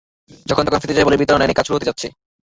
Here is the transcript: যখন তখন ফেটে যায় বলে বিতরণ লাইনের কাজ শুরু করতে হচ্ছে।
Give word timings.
যখন 0.45 0.63
তখন 0.65 0.79
ফেটে 0.81 0.95
যায় 0.95 1.07
বলে 1.07 1.19
বিতরণ 1.19 1.39
লাইনের 1.41 1.57
কাজ 1.57 1.65
শুরু 1.67 1.75
করতে 1.77 1.91
হচ্ছে। 1.91 2.07